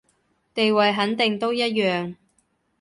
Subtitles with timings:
[0.55, 2.15] 地位肯定都一樣